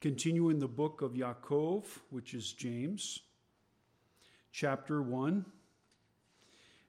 [0.00, 3.20] continue in the book of Yaakov, which is James,
[4.50, 5.44] chapter 1.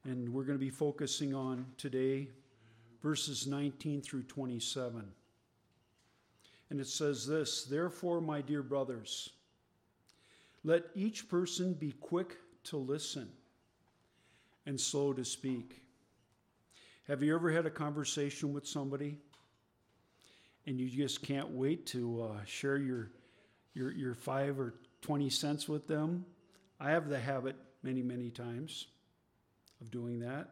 [0.05, 2.29] And we're going to be focusing on today
[3.03, 5.03] verses 19 through 27.
[6.69, 9.31] And it says this Therefore, my dear brothers,
[10.63, 13.29] let each person be quick to listen
[14.65, 15.81] and slow to speak.
[17.07, 19.17] Have you ever had a conversation with somebody
[20.67, 23.11] and you just can't wait to uh, share your,
[23.73, 26.25] your, your five or 20 cents with them?
[26.79, 28.87] I have the habit many, many times
[29.81, 30.49] of doing that.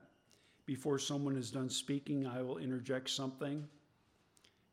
[0.65, 3.67] Before someone is done speaking, I will interject something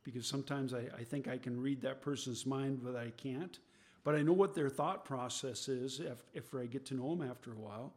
[0.05, 3.59] because sometimes I, I think I can read that person's mind, but I can't.
[4.05, 7.29] But I know what their thought process is if, if I get to know them
[7.29, 7.93] after a while.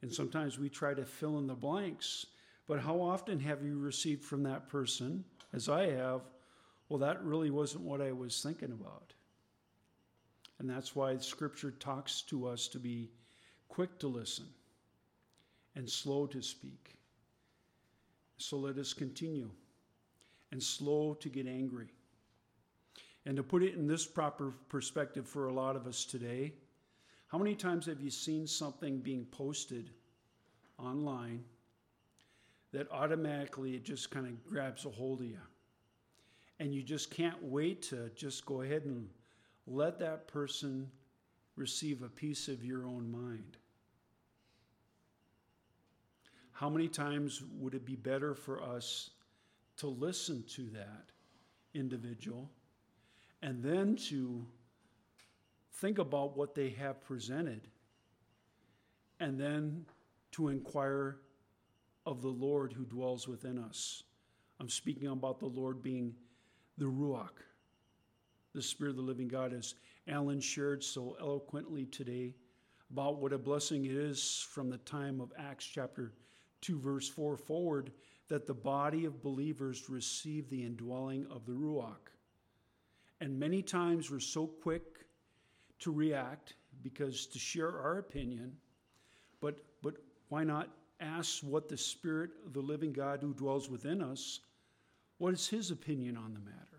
[0.00, 2.24] And sometimes we try to fill in the blanks.
[2.66, 6.22] But how often have you received from that person, as I have,
[6.90, 9.14] well, that really wasn't what I was thinking about?
[10.58, 13.12] And that's why Scripture talks to us to be
[13.68, 14.46] quick to listen
[15.76, 16.96] and slow to speak.
[18.38, 19.50] So let us continue
[20.50, 21.86] and slow to get angry.
[23.24, 26.54] And to put it in this proper perspective for a lot of us today,
[27.28, 29.90] how many times have you seen something being posted
[30.76, 31.44] online
[32.72, 35.38] that automatically it just kind of grabs a hold of you?
[36.60, 39.08] And you just can't wait to just go ahead and
[39.66, 40.90] let that person
[41.56, 43.56] receive a piece of your own mind.
[46.52, 49.10] How many times would it be better for us
[49.78, 51.10] to listen to that
[51.72, 52.50] individual
[53.40, 54.44] and then to
[55.76, 57.62] think about what they have presented
[59.18, 59.86] and then
[60.32, 61.16] to inquire
[62.04, 64.02] of the Lord who dwells within us.
[64.58, 66.14] I'm speaking about the Lord being
[66.80, 67.44] the Ruach,
[68.54, 69.74] the Spirit of the living God, as
[70.08, 72.34] Alan shared so eloquently today
[72.90, 76.14] about what a blessing it is from the time of Acts chapter
[76.62, 77.92] 2, verse 4 forward,
[78.28, 82.08] that the body of believers receive the indwelling of the Ruach.
[83.20, 85.04] And many times we're so quick
[85.80, 88.56] to react because to share our opinion,
[89.42, 89.96] but, but
[90.30, 94.40] why not ask what the Spirit of the living God who dwells within us,
[95.18, 96.69] what is his opinion on the matter?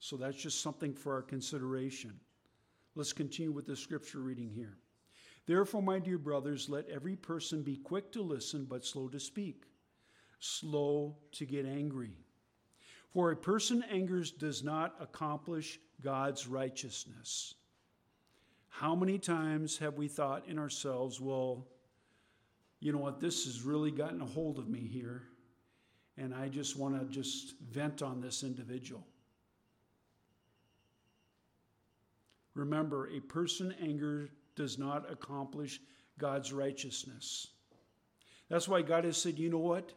[0.00, 2.18] So that's just something for our consideration.
[2.94, 4.78] Let's continue with the scripture reading here.
[5.46, 9.64] Therefore, my dear brothers, let every person be quick to listen, but slow to speak,
[10.38, 12.12] slow to get angry.
[13.12, 17.54] For a person angers does not accomplish God's righteousness.
[18.68, 21.66] How many times have we thought in ourselves, well,
[22.78, 25.24] you know what, this has really gotten a hold of me here,
[26.16, 29.04] and I just want to just vent on this individual?
[32.54, 35.80] Remember, a person angered does not accomplish
[36.18, 37.48] God's righteousness.
[38.48, 39.92] That's why God has said, you know what?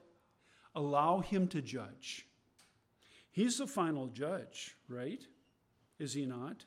[0.76, 2.28] Allow him to judge.
[3.32, 5.22] He's the final judge, right?
[6.00, 6.64] Is he not?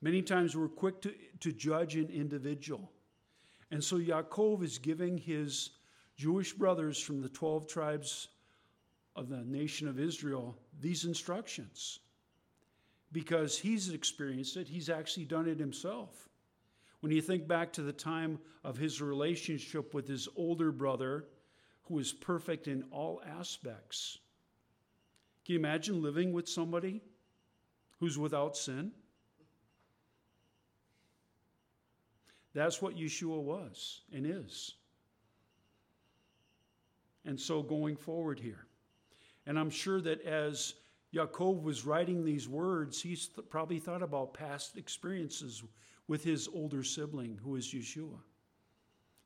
[0.00, 2.90] Many times we're quick to, to judge an individual.
[3.70, 5.70] And so Yaakov is giving his
[6.16, 8.28] Jewish brothers from the 12 tribes
[9.14, 12.00] of the nation of Israel these instructions
[13.12, 16.28] because he's experienced it, he's actually done it himself.
[17.00, 21.26] When you think back to the time of his relationship with his older brother,
[21.82, 24.18] who was perfect in all aspects,
[25.44, 27.00] can you imagine living with somebody
[28.00, 28.90] who's without sin?
[32.54, 34.74] That's what Yeshua was and is.
[37.24, 38.66] And so going forward here.
[39.46, 40.74] And I'm sure that as
[41.14, 45.62] Yaakov was writing these words, he's th- probably thought about past experiences
[46.08, 48.18] with his older sibling, who is Yeshua.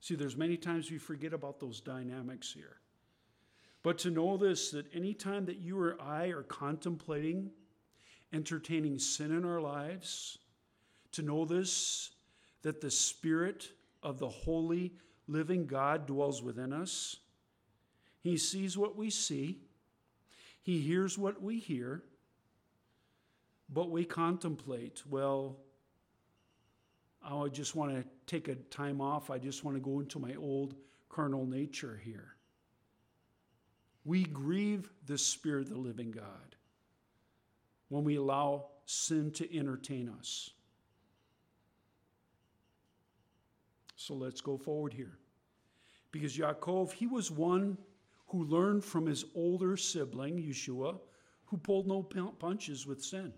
[0.01, 2.77] See, there's many times we forget about those dynamics here.
[3.83, 7.51] But to know this, that anytime that you or I are contemplating
[8.33, 10.39] entertaining sin in our lives,
[11.13, 12.11] to know this,
[12.63, 13.73] that the Spirit
[14.03, 14.93] of the holy,
[15.27, 17.17] living God dwells within us.
[18.21, 19.59] He sees what we see,
[20.63, 22.03] He hears what we hear,
[23.69, 25.57] but we contemplate, well,
[27.29, 29.31] oh, I just want to take a time off.
[29.31, 30.75] I just want to go into my old
[31.09, 32.37] carnal nature here.
[34.05, 36.57] We grieve the Spirit of the living God
[37.89, 40.51] when we allow sin to entertain us.
[43.97, 45.19] So let's go forward here.
[46.11, 47.77] Because Yaakov, he was one
[48.31, 50.99] who learned from his older sibling, Yeshua,
[51.47, 53.33] who pulled no punches with sin.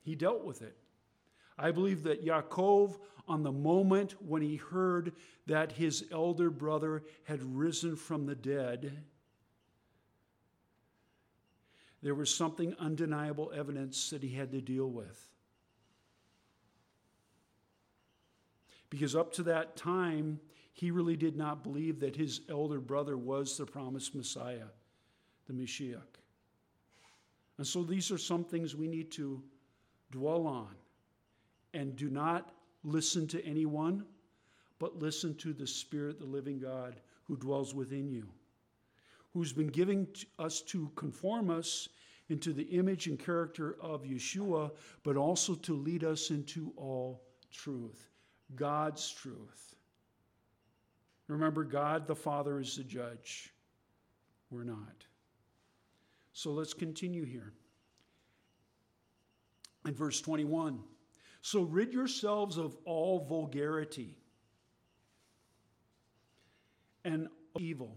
[0.00, 0.76] He dealt with it.
[1.58, 2.98] I believe that Yaakov,
[3.28, 5.12] on the moment when he heard
[5.46, 9.04] that his elder brother had risen from the dead,
[12.02, 15.26] there was something undeniable evidence that he had to deal with.
[18.88, 20.40] Because up to that time,
[20.80, 24.70] he really did not believe that his elder brother was the promised Messiah,
[25.46, 26.16] the Mashiach.
[27.58, 29.42] And so these are some things we need to
[30.10, 30.74] dwell on
[31.74, 34.06] and do not listen to anyone,
[34.78, 38.26] but listen to the Spirit, the living God, who dwells within you,
[39.34, 41.90] who's been giving us to conform us
[42.30, 44.70] into the image and character of Yeshua,
[45.02, 47.20] but also to lead us into all
[47.52, 48.08] truth,
[48.56, 49.70] God's truth.
[51.30, 53.54] Remember, God the Father is the judge.
[54.50, 55.04] We're not.
[56.32, 57.52] So let's continue here.
[59.86, 60.80] In verse 21
[61.42, 64.16] So rid yourselves of all vulgarity
[67.04, 67.28] and
[67.58, 67.96] evil,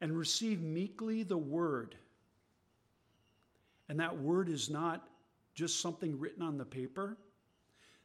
[0.00, 1.96] and receive meekly the word.
[3.88, 5.08] And that word is not
[5.54, 7.16] just something written on the paper,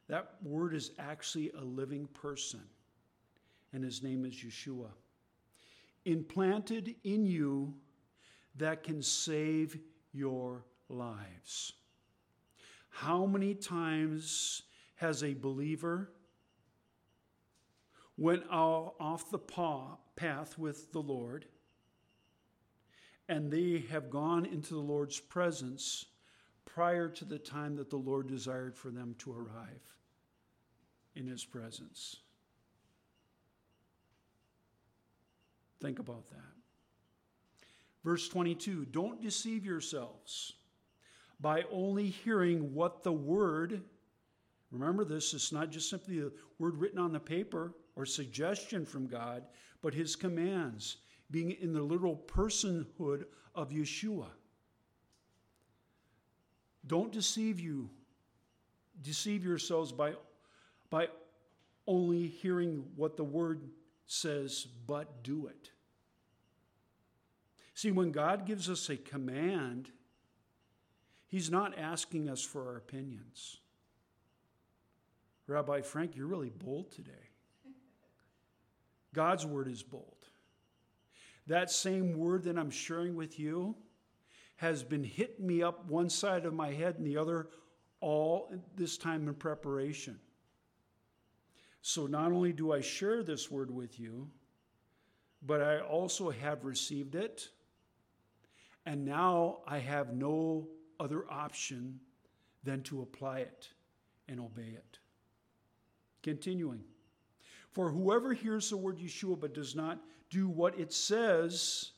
[0.08, 2.62] that word is actually a living person,
[3.74, 4.90] and his name is Yeshua.
[6.06, 7.74] Implanted in you
[8.56, 9.78] that can save
[10.12, 11.74] your lives.
[12.90, 14.62] How many times
[14.96, 16.12] has a believer
[18.18, 19.40] went off the
[20.16, 21.46] path with the Lord
[23.28, 26.06] and they have gone into the Lord's presence
[26.66, 29.96] prior to the time that the Lord desired for them to arrive
[31.16, 32.18] in his presence?
[35.84, 36.40] Think about that.
[38.06, 40.54] Verse 22 Don't deceive yourselves
[41.42, 43.82] by only hearing what the word,
[44.72, 49.08] remember this, it's not just simply a word written on the paper or suggestion from
[49.08, 49.44] God,
[49.82, 50.98] but his commands,
[51.30, 54.28] being in the literal personhood of Yeshua.
[56.88, 57.90] Don't deceive you,
[59.02, 60.14] deceive yourselves by,
[60.90, 61.10] by
[61.88, 63.64] only hearing what the word
[64.06, 65.73] says, but do it.
[67.74, 69.90] See, when God gives us a command,
[71.28, 73.58] He's not asking us for our opinions.
[75.48, 77.30] Rabbi Frank, you're really bold today.
[79.14, 80.26] God's word is bold.
[81.48, 83.76] That same word that I'm sharing with you
[84.58, 87.50] has been hitting me up one side of my head and the other
[88.00, 90.20] all this time in preparation.
[91.82, 94.30] So not only do I share this word with you,
[95.42, 97.50] but I also have received it.
[98.86, 100.68] And now I have no
[101.00, 102.00] other option
[102.64, 103.70] than to apply it
[104.28, 105.00] and obey it.
[106.22, 106.84] Continuing.
[107.72, 110.00] For whoever hears the word Yeshua but does not
[110.30, 111.92] do what it says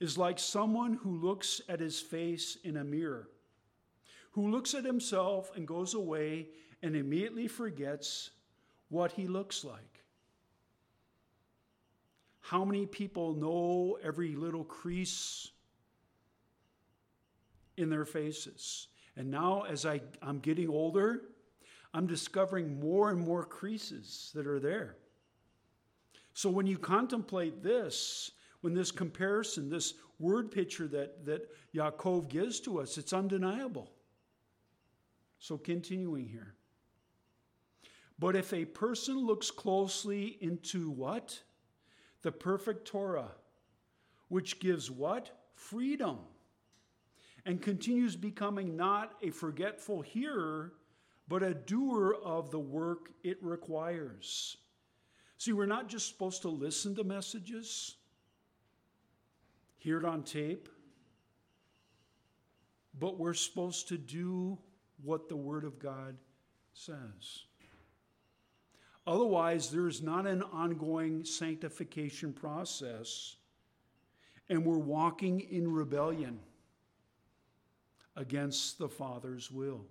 [0.00, 3.28] is like someone who looks at his face in a mirror,
[4.32, 6.48] who looks at himself and goes away
[6.82, 8.30] and immediately forgets
[8.88, 10.04] what he looks like.
[12.40, 15.50] How many people know every little crease
[17.76, 18.88] in their faces.
[19.16, 21.22] And now, as I, I'm getting older,
[21.94, 24.96] I'm discovering more and more creases that are there.
[26.34, 32.60] So when you contemplate this, when this comparison, this word picture that, that Yaakov gives
[32.60, 33.90] to us, it's undeniable.
[35.38, 36.54] So continuing here.
[38.18, 41.40] But if a person looks closely into what?
[42.22, 43.32] The perfect Torah,
[44.28, 45.30] which gives what?
[45.54, 46.18] Freedom
[47.46, 50.72] and continues becoming not a forgetful hearer,
[51.28, 54.56] but a doer of the work it requires.
[55.38, 57.96] See, we're not just supposed to listen to messages,
[59.76, 60.68] hear it on tape,
[62.98, 64.58] but we're supposed to do
[65.04, 66.16] what the Word of God
[66.72, 67.44] says.
[69.06, 73.36] Otherwise, there is not an ongoing sanctification process,
[74.48, 76.40] and we're walking in rebellion
[78.16, 79.84] against the Father's will.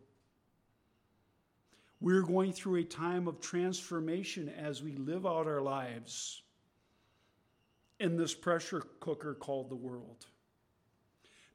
[2.02, 6.42] We're going through a time of transformation as we live out our lives
[8.00, 10.26] in this pressure cooker called the world,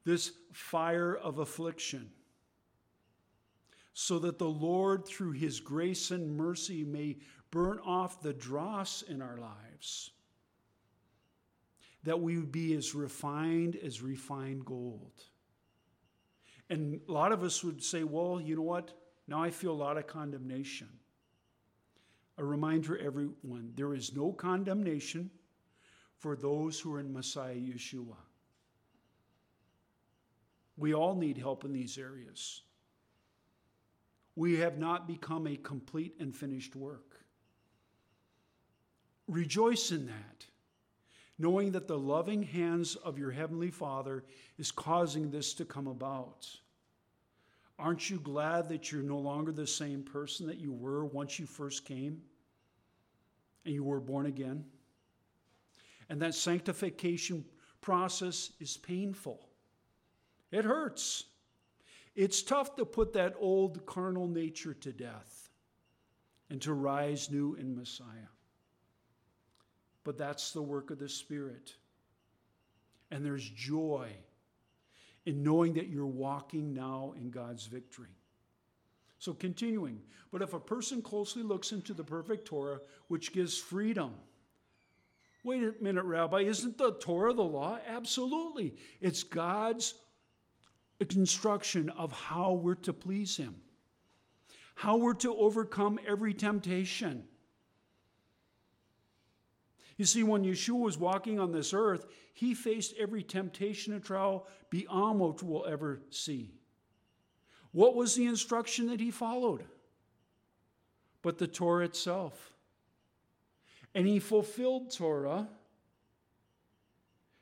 [0.04, 2.10] this fire of affliction,
[3.92, 7.18] so that the Lord, through his grace and mercy, may
[7.50, 10.12] burn off the dross in our lives,
[12.04, 15.29] that we would be as refined as refined gold
[16.70, 18.92] And a lot of us would say, well, you know what?
[19.26, 20.88] Now I feel a lot of condemnation.
[22.38, 25.30] A reminder, everyone, there is no condemnation
[26.18, 28.16] for those who are in Messiah Yeshua.
[30.76, 32.62] We all need help in these areas.
[34.36, 37.20] We have not become a complete and finished work.
[39.26, 40.46] Rejoice in that,
[41.40, 44.22] knowing that the loving hands of your Heavenly Father
[44.58, 46.46] is causing this to come about.
[47.78, 51.46] Aren't you glad that you're no longer the same person that you were once you
[51.46, 52.20] first came
[53.64, 54.66] and you were born again?
[56.10, 57.42] And that sanctification
[57.80, 59.48] process is painful.
[60.52, 61.24] It hurts.
[62.14, 65.48] It's tough to put that old carnal nature to death
[66.50, 68.28] and to rise new in Messiah.
[70.10, 71.72] But that's the work of the Spirit.
[73.12, 74.08] And there's joy
[75.24, 78.16] in knowing that you're walking now in God's victory.
[79.20, 80.00] So, continuing,
[80.32, 84.14] but if a person closely looks into the perfect Torah, which gives freedom,
[85.44, 87.78] wait a minute, Rabbi, isn't the Torah the law?
[87.86, 88.74] Absolutely.
[89.00, 89.94] It's God's
[90.98, 93.54] instruction of how we're to please Him,
[94.74, 97.28] how we're to overcome every temptation.
[100.00, 104.46] You see, when Yeshua was walking on this earth, he faced every temptation and trial
[104.70, 106.54] beyond what we'll ever see.
[107.72, 109.62] What was the instruction that he followed?
[111.20, 112.54] But the Torah itself.
[113.94, 115.46] And he fulfilled Torah.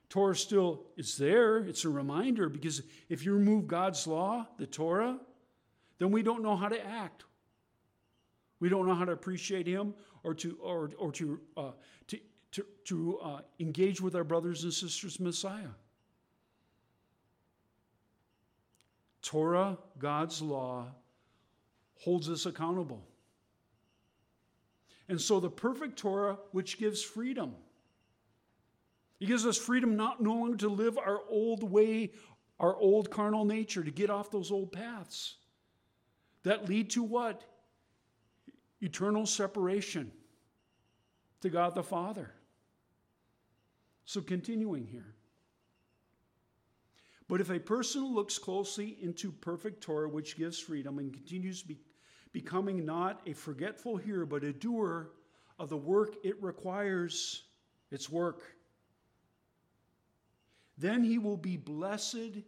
[0.08, 1.58] Torah still is there.
[1.58, 5.20] It's a reminder because if you remove God's law, the Torah,
[6.00, 7.22] then we don't know how to act.
[8.58, 11.70] We don't know how to appreciate Him or to or or to uh,
[12.08, 12.18] to
[12.52, 15.68] to, to uh, engage with our brothers and sisters Messiah.
[19.22, 20.86] Torah, God's law,
[22.00, 23.02] holds us accountable.
[25.08, 27.54] And so the perfect Torah, which gives freedom,
[29.20, 32.12] it gives us freedom not no longer to live our old way,
[32.60, 35.36] our old carnal nature, to get off those old paths
[36.44, 37.44] that lead to what?
[38.80, 40.12] Eternal separation
[41.40, 42.32] to God the Father.
[44.08, 45.16] So, continuing here.
[47.28, 51.76] But if a person looks closely into perfect Torah, which gives freedom, and continues be,
[52.32, 55.10] becoming not a forgetful hearer, but a doer
[55.58, 57.42] of the work it requires,
[57.90, 58.40] its work,
[60.78, 62.38] then he will be blessed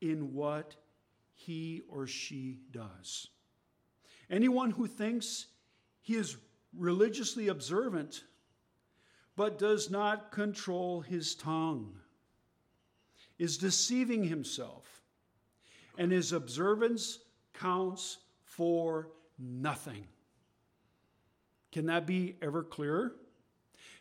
[0.00, 0.74] in what
[1.32, 3.28] he or she does.
[4.28, 5.46] Anyone who thinks
[6.00, 6.36] he is
[6.76, 8.24] religiously observant
[9.36, 11.92] but does not control his tongue,
[13.38, 15.02] is deceiving himself,
[15.98, 17.18] and his observance
[17.52, 20.06] counts for nothing.
[21.72, 23.14] Can that be ever clearer?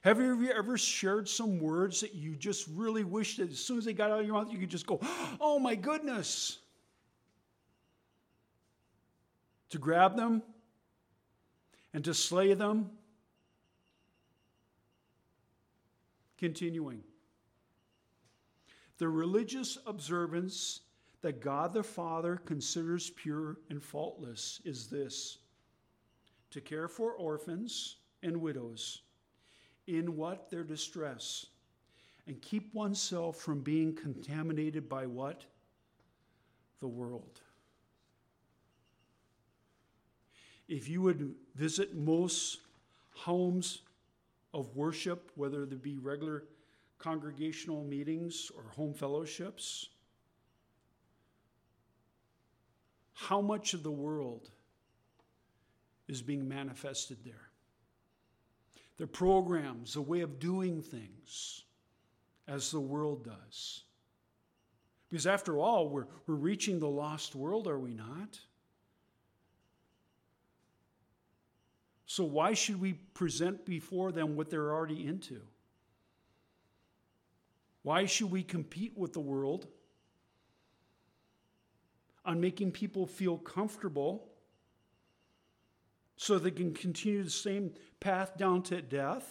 [0.01, 3.85] Have you ever shared some words that you just really wish that as soon as
[3.85, 4.99] they got out of your mouth, you could just go,
[5.41, 6.59] oh my goodness?
[9.69, 10.43] To grab them
[11.93, 12.91] and to slay them
[16.37, 17.01] Continuing.
[18.97, 20.81] The religious observance
[21.21, 25.39] that God the Father considers pure and faultless is this
[26.51, 29.01] to care for orphans and widows
[29.87, 31.47] in what their distress
[32.27, 35.43] and keep oneself from being contaminated by what?
[36.79, 37.41] The world.
[40.67, 42.59] If you would visit most
[43.15, 43.81] homes
[44.53, 46.43] of worship, whether they be regular
[46.99, 49.89] congregational meetings or home fellowships?
[53.13, 54.49] How much of the world
[56.07, 57.49] is being manifested there?
[58.97, 61.63] The programs, the way of doing things
[62.47, 63.83] as the world does.
[65.09, 68.39] Because after all, we're, we're reaching the lost world, are we not?
[72.15, 75.41] So, why should we present before them what they're already into?
[77.81, 79.65] Why should we compete with the world
[82.23, 84.29] on making people feel comfortable
[86.15, 89.27] so they can continue the same path down to death?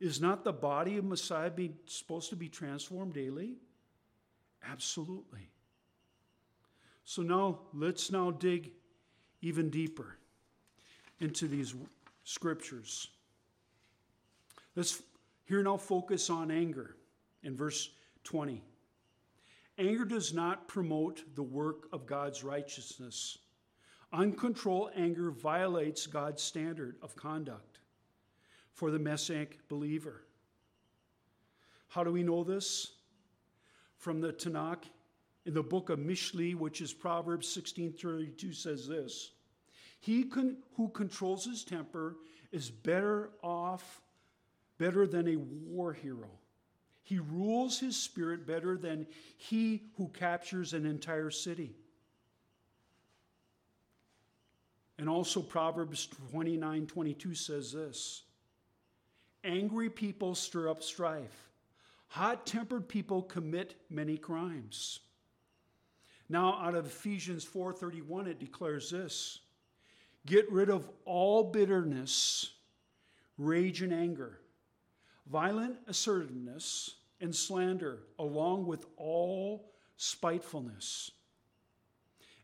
[0.00, 3.54] Is not the body of Messiah being, supposed to be transformed daily?
[4.62, 5.48] Absolutely.
[7.04, 8.72] So now let's now dig
[9.40, 10.18] even deeper
[11.20, 11.74] into these
[12.24, 13.08] scriptures.
[14.74, 15.02] Let's
[15.44, 16.96] here now focus on anger
[17.42, 17.90] in verse
[18.24, 18.62] 20.
[19.78, 23.38] Anger does not promote the work of God's righteousness.
[24.12, 27.78] Uncontrolled anger violates God's standard of conduct
[28.72, 30.22] for the Messianic believer.
[31.88, 32.92] How do we know this?
[33.98, 34.84] From the Tanakh
[35.46, 39.32] in the book of Mishli, which is Proverbs 16:32 says this.
[39.98, 42.16] He con- who controls his temper
[42.52, 44.02] is better off
[44.78, 46.30] better than a war hero.
[47.02, 51.76] He rules his spirit better than he who captures an entire city.
[54.98, 58.22] And also Proverbs 29 22 says this
[59.44, 61.48] Angry people stir up strife,
[62.08, 65.00] hot tempered people commit many crimes.
[66.28, 69.40] Now, out of Ephesians 4:31, it declares this:
[70.26, 72.50] Get rid of all bitterness,
[73.38, 74.40] rage, and anger,
[75.26, 81.10] violent assertiveness, and slander, along with all spitefulness.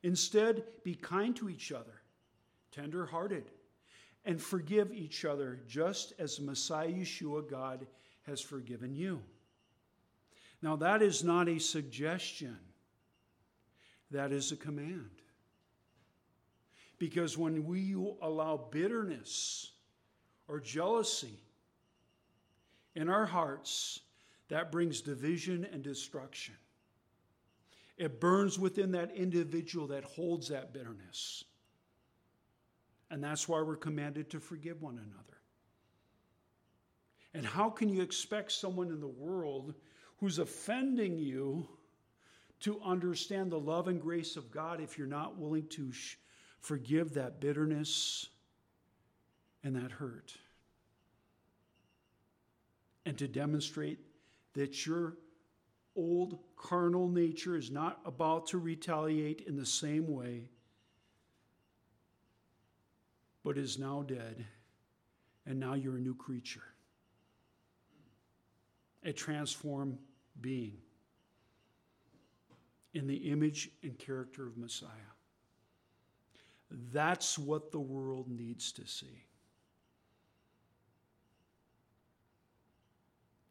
[0.03, 2.03] Instead, be kind to each other
[2.73, 3.45] tender hearted,
[4.25, 7.87] and forgive each other just as Messiah Yeshua God
[8.23, 9.21] has forgiven you.
[10.63, 12.57] Now, that is not a suggestion,
[14.11, 15.22] that is a command.
[17.03, 19.73] Because when we allow bitterness
[20.47, 21.37] or jealousy
[22.95, 23.99] in our hearts,
[24.51, 26.55] that brings division and destruction.
[27.97, 31.43] It burns within that individual that holds that bitterness.
[33.11, 35.39] And that's why we're commanded to forgive one another.
[37.35, 39.75] And how can you expect someone in the world
[40.19, 41.67] who's offending you
[42.61, 46.15] to understand the love and grace of God if you're not willing to sh-
[46.63, 48.29] forgive that bitterness
[49.63, 50.35] and that hurt?
[53.05, 53.99] And to demonstrate
[54.55, 55.19] that your
[55.95, 60.49] old carnal nature is not about to retaliate in the same way
[63.45, 64.45] but is now dead,
[65.47, 66.63] and now you're a new creature,
[69.05, 69.99] a transformed
[70.41, 70.77] being
[72.95, 75.12] in the image and character of Messiah.
[76.73, 79.25] That's what the world needs to see.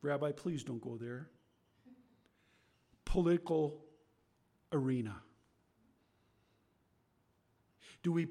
[0.01, 1.29] Rabbi, please don't go there.
[3.05, 3.77] Political
[4.73, 5.15] arena.
[8.01, 8.29] Do we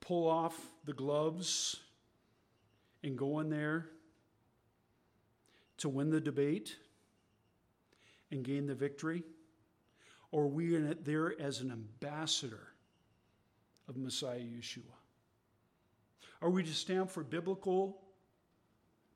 [0.00, 1.76] pull off the gloves
[3.02, 3.90] and go in there
[5.78, 6.76] to win the debate
[8.30, 9.22] and gain the victory?
[10.30, 12.69] Or are we in it there as an ambassador
[13.90, 14.96] of Messiah Yeshua?
[16.40, 18.00] Are we to stand for biblical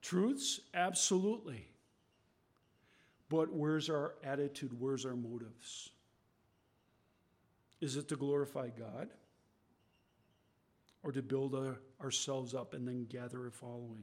[0.03, 0.61] truths?
[0.75, 1.67] Absolutely.
[3.31, 4.79] But where's our attitude?
[4.79, 5.89] Where's our motives?
[7.81, 9.09] Is it to glorify God?
[11.05, 14.03] or to build a, ourselves up and then gather a following.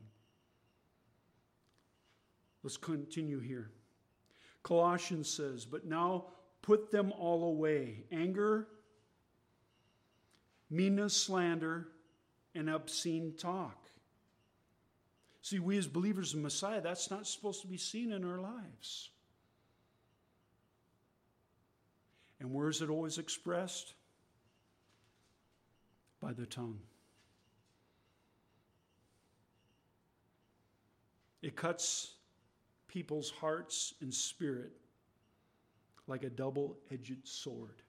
[2.64, 3.72] Let's continue here.
[4.62, 6.26] Colossians says, But now
[6.62, 8.68] put them all away anger,
[10.72, 11.90] meanness, slander,
[12.56, 13.78] and obscene talk.
[15.44, 19.10] See, we as believers in Messiah, that's not supposed to be seen in our lives.
[22.40, 23.94] And where is it always expressed?
[26.22, 26.80] By the tongue.
[31.42, 32.14] It cuts
[32.88, 34.72] people's hearts and spirit
[36.08, 37.82] like a double edged sword.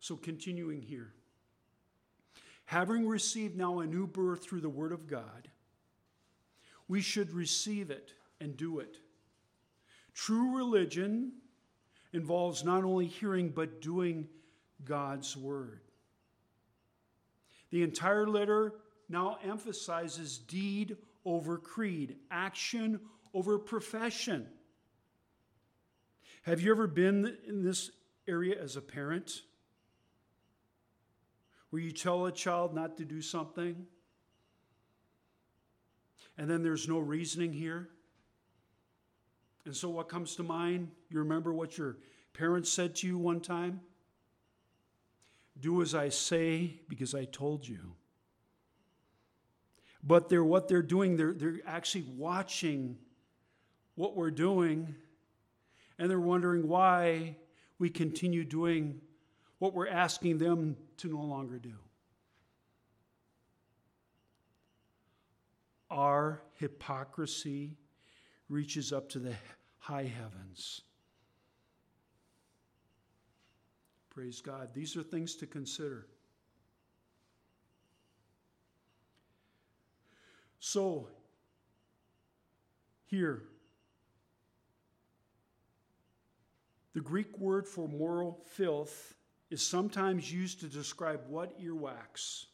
[0.00, 1.12] So, continuing here.
[2.64, 5.48] Having received now a new birth through the Word of God,
[6.88, 8.96] we should receive it and do it.
[10.14, 11.32] True religion
[12.12, 14.26] involves not only hearing but doing
[14.84, 15.80] God's Word.
[17.70, 18.74] The entire letter
[19.08, 23.00] now emphasizes deed over creed, action
[23.34, 24.46] over profession.
[26.42, 27.90] Have you ever been in this
[28.26, 29.42] area as a parent?
[31.70, 33.86] Where you tell a child not to do something,
[36.36, 37.88] and then there's no reasoning here?
[39.64, 40.90] And so, what comes to mind?
[41.10, 41.98] You remember what your
[42.32, 43.80] parents said to you one time?
[45.60, 47.94] Do as I say because I told you.
[50.02, 52.96] But they're what they're doing, they're, they're actually watching
[53.96, 54.94] what we're doing,
[55.98, 57.36] and they're wondering why
[57.78, 59.02] we continue doing
[59.60, 61.74] what we're asking them to no longer do.
[65.90, 67.76] Our hypocrisy
[68.48, 69.34] reaches up to the
[69.78, 70.80] high heavens.
[74.08, 74.70] Praise God.
[74.74, 76.06] These are things to consider.
[80.58, 81.08] So,
[83.06, 83.42] here,
[86.94, 89.16] the Greek word for moral filth
[89.50, 92.46] is sometimes used to describe what earwax.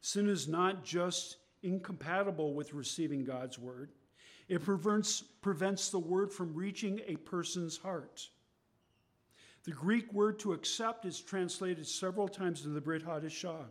[0.00, 3.90] Sin is not just incompatible with receiving God's word,
[4.48, 8.28] it prevents, prevents the word from reaching a person's heart.
[9.64, 13.66] The Greek word to accept is translated several times in the Brit Hadashah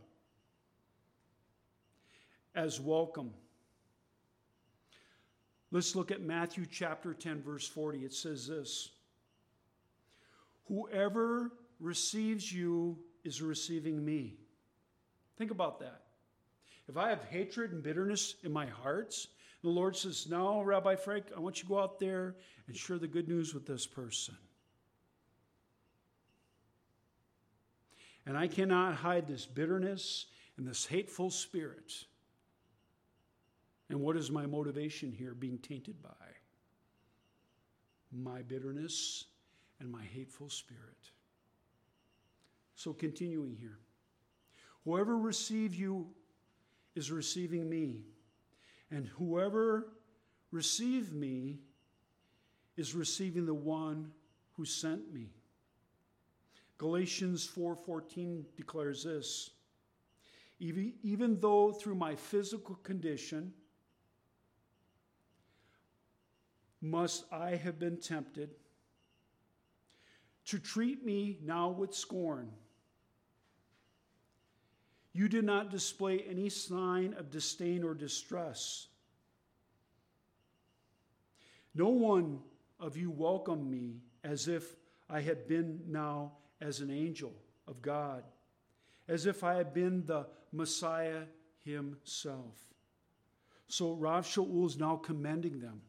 [2.54, 3.34] as welcome.
[5.72, 8.00] Let's look at Matthew chapter 10, verse 40.
[8.00, 8.90] It says this
[10.68, 14.38] Whoever receives you is receiving me.
[15.38, 16.02] Think about that.
[16.88, 19.16] If I have hatred and bitterness in my heart,
[19.62, 22.36] the Lord says, No, Rabbi Frank, I want you to go out there
[22.68, 24.38] and share the good news with this person.
[28.26, 30.26] And I cannot hide this bitterness
[30.58, 31.94] and this hateful spirit.
[33.90, 36.10] And what is my motivation here being tainted by?
[38.12, 39.26] My bitterness
[39.80, 41.12] and my hateful spirit.
[42.76, 43.80] So, continuing here.
[44.86, 46.08] Whoever receives you
[46.96, 48.04] is receiving me,
[48.92, 49.90] and whoever
[50.52, 51.60] receives me
[52.78, 54.12] is receiving the one
[54.54, 55.34] who sent me.
[56.78, 59.52] Galatians 4:14 declares this.
[60.60, 63.54] Even, even though through my physical condition
[66.82, 68.56] must I have been tempted
[70.48, 72.50] to treat me now with scorn.
[75.14, 78.88] You did not display any sign of disdain or distress.
[81.76, 82.40] No one
[82.80, 84.76] of you welcomed me as if
[85.10, 87.34] I had been now as an angel
[87.68, 88.24] of God,
[89.08, 91.24] as if I had been the Messiah
[91.66, 92.56] himself.
[93.68, 95.82] So Rav Shaul is now commending them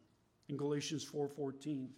[0.49, 1.29] in Galatians 4:14.
[1.37, 1.89] 4,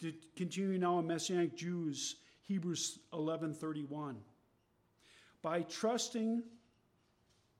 [0.00, 4.22] to continue now in Messianic Jews, Hebrews 11:31.
[5.42, 6.44] By trusting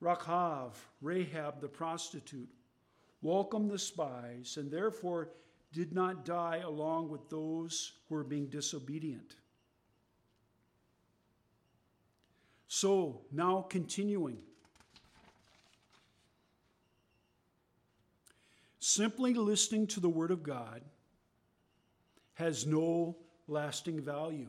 [0.01, 2.49] Rachav, Rahab the prostitute,
[3.23, 5.33] welcomed the spies, and therefore
[5.73, 9.35] did not die along with those who were being disobedient.
[12.69, 14.39] So, now continuing.
[18.79, 20.85] Simply listening to the Word of God
[22.39, 23.17] has no
[23.49, 24.47] lasting value.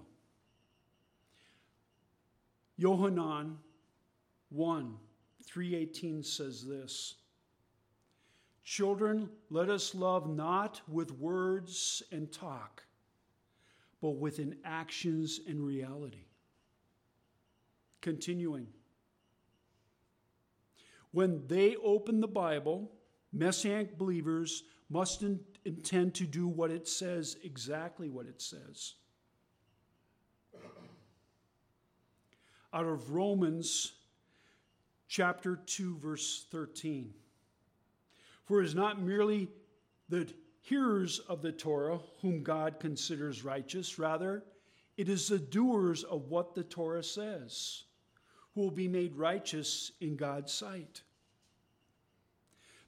[2.78, 3.58] Yohanan
[4.50, 4.96] 1
[5.44, 7.16] 318 says this
[8.64, 12.84] Children, let us love not with words and talk,
[14.04, 16.28] but within actions and reality.
[18.02, 18.68] Continuing.
[21.10, 22.92] When they open the Bible,
[23.34, 25.24] Messianic believers must
[25.66, 28.94] intend to do what it says, exactly what it says.
[32.74, 33.94] Out of Romans
[35.08, 37.14] chapter 2, verse 13.
[38.46, 39.50] For it is not merely
[40.08, 40.28] the
[40.62, 44.44] hearers of the Torah whom God considers righteous, rather,
[44.98, 47.84] it is the doers of what the Torah says
[48.54, 51.04] who will be made righteous in God's sight.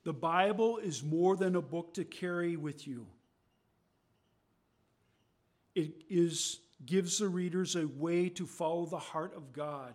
[0.04, 3.06] The Bible is more than a book to carry with you.
[5.76, 9.94] It is, gives the readers a way to follow the heart of God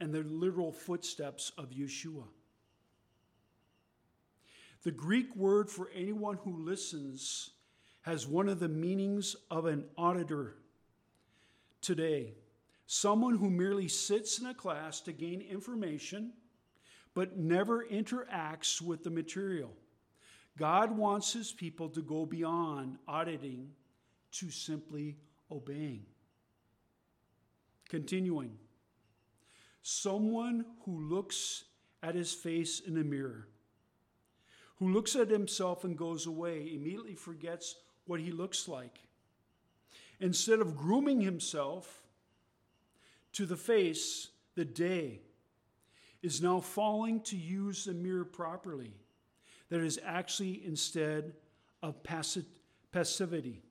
[0.00, 2.24] and the literal footsteps of Yeshua.
[4.82, 7.50] The Greek word for anyone who listens
[8.02, 10.56] has one of the meanings of an auditor
[11.82, 12.34] today
[12.90, 16.32] someone who merely sits in a class to gain information
[17.18, 19.72] but never interacts with the material.
[20.56, 23.70] God wants his people to go beyond auditing
[24.30, 25.16] to simply
[25.50, 26.06] obeying.
[27.88, 28.52] Continuing,
[29.82, 31.64] someone who looks
[32.04, 33.48] at his face in a mirror,
[34.76, 37.74] who looks at himself and goes away, immediately forgets
[38.06, 39.00] what he looks like.
[40.20, 42.04] Instead of grooming himself
[43.32, 45.22] to the face, the day
[46.22, 48.94] is now falling to use the mirror properly.
[49.68, 51.34] That is actually instead
[51.82, 52.46] of passi-
[52.90, 53.62] passivity.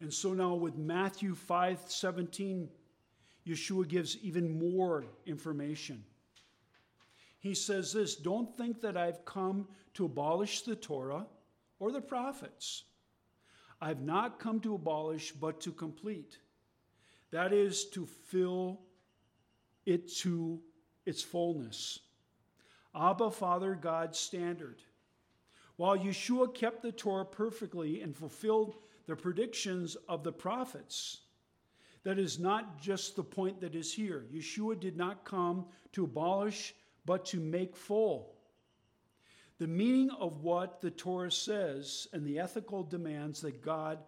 [0.00, 2.68] And so now with Matthew 5 17,
[3.46, 6.04] Yeshua gives even more information.
[7.38, 11.26] he says this Don't think that I've come to abolish the Torah
[11.78, 12.84] or the prophets.
[13.80, 16.38] I've not come to abolish, but to complete.
[17.32, 18.80] That is, to fill
[19.86, 20.60] it to
[21.06, 22.00] its fullness.
[22.94, 24.82] Abba, Father, God's standard.
[25.76, 31.22] While Yeshua kept the Torah perfectly and fulfilled the predictions of the prophets,
[32.04, 34.26] that is not just the point that is here.
[34.32, 38.34] Yeshua did not come to abolish, but to make full.
[39.58, 43.98] The meaning of what the Torah says and the ethical demands that God,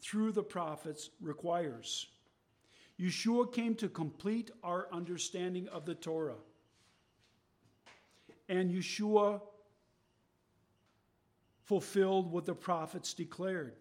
[0.00, 2.08] through the prophets, requires.
[3.00, 6.36] Yeshua came to complete our understanding of the Torah.
[8.48, 9.40] And Yeshua
[11.64, 13.74] fulfilled what the prophets declared.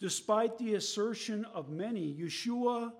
[0.00, 2.92] Despite the assertion of many, Yeshua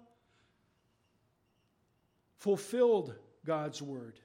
[2.38, 3.14] fulfilled
[3.46, 4.20] God's word.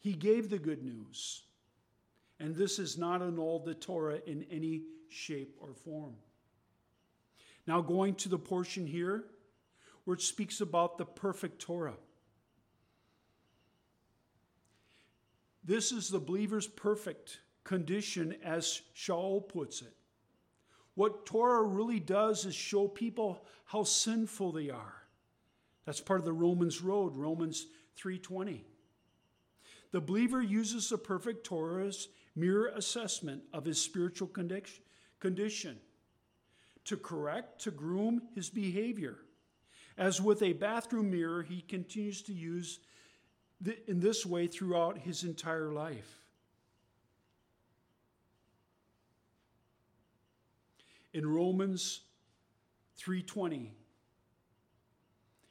[0.00, 1.42] He gave the good news.
[2.40, 6.14] And this is not annulled the Torah in any shape or form.
[7.68, 9.26] Now, going to the portion here
[10.04, 11.98] where it speaks about the perfect Torah.
[15.62, 19.94] This is the believer's perfect condition, as Shaul puts it.
[20.94, 25.02] What Torah really does is show people how sinful they are.
[25.84, 28.64] That's part of the Romans road, Romans 3:20.
[29.90, 35.80] The believer uses the perfect Torah's mirror assessment of his spiritual condition
[36.88, 39.18] to correct, to groom his behavior.
[39.98, 42.80] As with a bathroom mirror, he continues to use
[43.86, 46.22] in this way throughout his entire life.
[51.12, 52.02] In Romans
[52.96, 53.72] 3:20,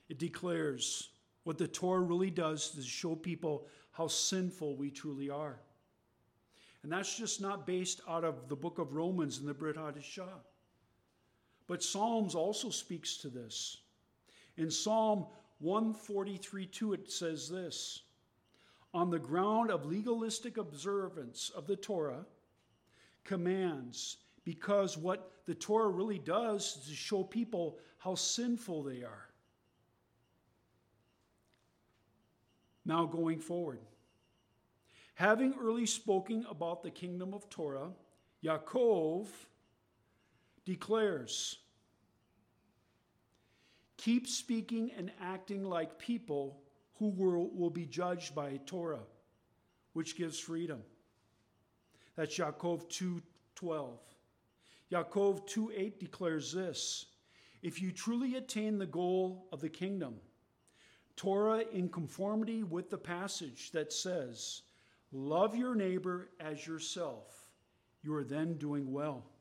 [0.10, 1.12] it declares
[1.44, 5.62] what the Torah really does is show people how sinful we truly are.
[6.82, 10.42] And that's just not based out of the book of Romans and the Brit Hadashah.
[11.68, 13.78] But Psalms also speaks to this.
[14.56, 15.28] In Psalm
[15.60, 18.04] 143 2, it says this
[18.94, 22.26] On the ground of legalistic observance of the Torah,
[23.24, 29.28] commands, because what the Torah really does is to show people how sinful they are.
[32.86, 33.82] Now, going forward,
[35.16, 37.90] having early spoken about the kingdom of Torah,
[38.42, 39.28] Yaakov
[40.68, 41.60] declares
[43.96, 46.62] Keep speaking and acting like people
[47.00, 49.06] who will, will be judged by Torah,
[49.94, 50.84] which gives freedom.
[52.16, 53.98] That's Yaakov 2:12.
[54.92, 57.06] Yaakov 2:8 declares this:
[57.62, 60.20] If you truly attain the goal of the kingdom,
[61.16, 64.64] Torah in conformity with the passage that says,
[65.14, 67.50] "Love your neighbor as yourself,"
[68.04, 69.37] you are then doing well.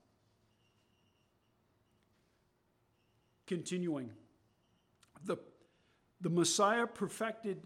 [3.46, 4.10] Continuing,
[5.24, 5.36] the,
[6.20, 7.62] the Messiah perfected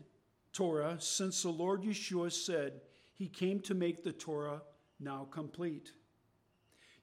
[0.53, 2.81] Torah since the Lord Yeshua said
[3.15, 4.63] he came to make the Torah
[4.99, 5.93] now complete.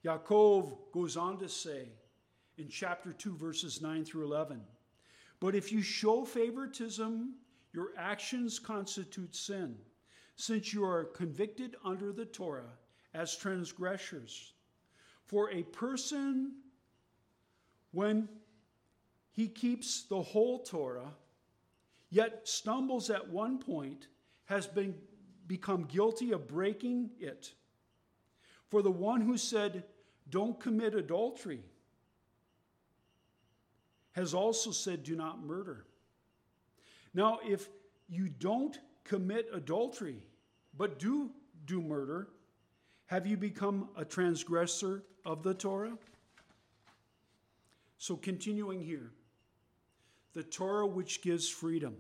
[0.06, 1.90] Yaakov goes on to say
[2.58, 4.62] in chapter 2, verses 9 through 11
[5.40, 7.36] But if you show favoritism,
[7.74, 9.76] your actions constitute sin,
[10.36, 12.74] since you are convicted under the Torah
[13.14, 14.54] as transgressors.
[15.26, 16.54] For a person,
[17.92, 18.30] when
[19.38, 21.14] he keeps the whole Torah,
[22.10, 24.08] yet stumbles at one point,
[24.46, 24.96] has been
[25.46, 27.54] become guilty of breaking it.
[28.70, 29.84] For the one who said,
[30.32, 31.62] Don't commit adultery,
[34.14, 35.86] has also said, Do not murder.
[37.14, 37.70] Now, if
[38.10, 40.24] you don't commit adultery,
[40.76, 41.30] but do
[41.68, 42.30] do murder,
[43.06, 45.96] have you become a transgressor of the Torah?
[48.00, 49.12] So, continuing here
[50.38, 51.98] the Torah which gives freedom.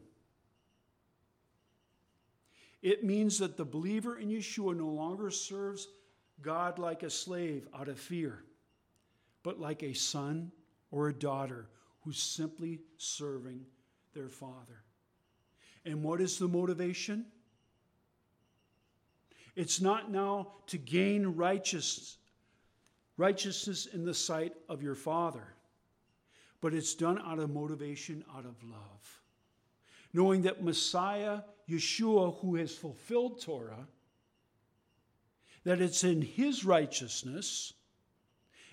[2.83, 5.87] It means that the believer in Yeshua no longer serves
[6.43, 8.43] God like a slave out of fear,
[9.41, 10.51] but like a son
[10.91, 11.67] or a daughter
[12.01, 13.65] who's simply serving
[14.13, 14.83] their father.
[15.83, 17.25] And what is the motivation?
[19.55, 22.17] It's not now to gain righteousness,
[23.17, 25.56] righteousness in the sight of your father
[26.61, 29.21] but it's done out of motivation, out of love.
[30.13, 33.87] Knowing that Messiah, Yeshua, who has fulfilled Torah,
[35.63, 37.73] that it's in his righteousness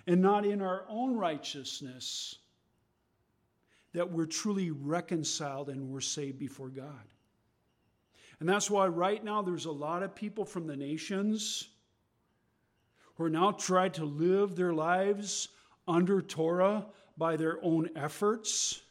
[0.07, 2.37] and not in our own righteousness
[3.93, 7.05] that we're truly reconciled and we're saved before God.
[8.41, 11.69] And that's why right now there's a lot of people from the nations
[13.15, 15.49] who are now trying to live their lives
[15.87, 18.83] under Torah by their own efforts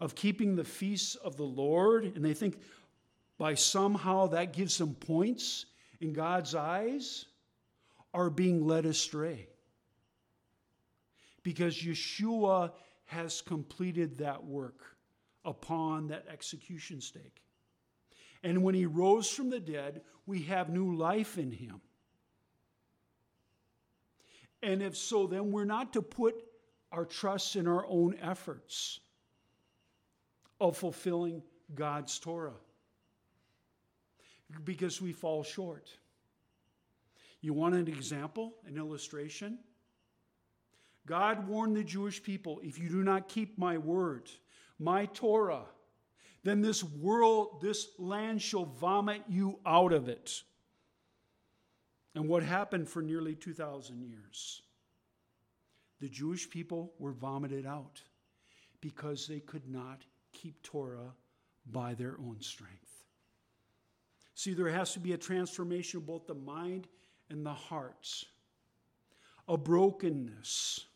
[0.00, 2.04] of keeping the feasts of the Lord.
[2.04, 2.58] And they think
[3.38, 5.66] by somehow that gives them points
[6.00, 7.26] in God's eyes,
[8.12, 9.46] are being led astray.
[11.42, 12.72] Because Yeshua
[13.06, 14.80] has completed that work
[15.44, 17.42] upon that execution stake.
[18.42, 21.80] And when he rose from the dead, we have new life in him.
[24.62, 26.34] And if so, then we're not to put
[26.92, 29.00] our trust in our own efforts
[30.60, 31.42] of fulfilling
[31.74, 32.58] God's Torah
[34.64, 35.88] because we fall short.
[37.40, 39.58] You want an example, an illustration?
[41.06, 44.30] God warned the Jewish people if you do not keep my word,
[44.78, 45.64] my Torah,
[46.42, 50.42] then this world, this land shall vomit you out of it.
[52.14, 54.62] And what happened for nearly 2,000 years?
[56.00, 58.00] The Jewish people were vomited out
[58.80, 61.14] because they could not keep Torah
[61.66, 63.04] by their own strength.
[64.34, 66.88] See, there has to be a transformation of both the mind
[67.28, 68.24] and the hearts,
[69.46, 70.86] a brokenness.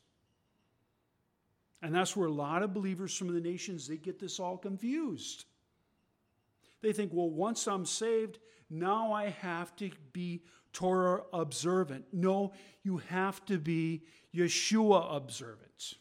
[1.82, 5.44] And that's where a lot of believers from the nations they get this all confused.
[6.80, 8.38] They think, well, once I'm saved,
[8.70, 10.42] now I have to be
[10.74, 12.04] Torah observant.
[12.12, 14.02] No, you have to be
[14.34, 15.94] Yeshua observant.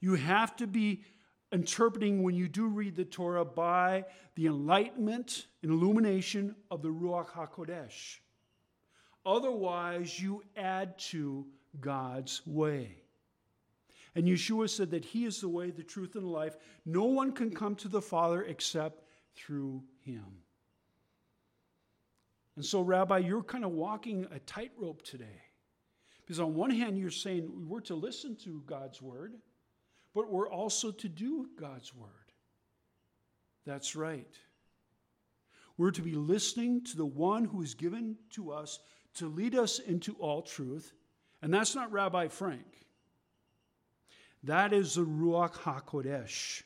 [0.00, 1.04] You have to be
[1.52, 7.28] interpreting when you do read the Torah by the enlightenment and illumination of the Ruach
[7.28, 8.18] HaKodesh.
[9.26, 11.46] Otherwise, you add to
[11.80, 12.96] God's way.
[14.14, 16.56] And Yeshua said that He is the way, the truth, and the life.
[16.84, 20.41] No one can come to the Father except through Him.
[22.56, 25.42] And so, Rabbi, you're kind of walking a tightrope today.
[26.20, 29.34] Because on one hand, you're saying we're to listen to God's word,
[30.14, 32.10] but we're also to do God's word.
[33.64, 34.34] That's right.
[35.76, 38.78] We're to be listening to the one who is given to us
[39.14, 40.92] to lead us into all truth.
[41.42, 42.86] And that's not Rabbi Frank.
[44.44, 46.62] That is the Ruach HaKodesh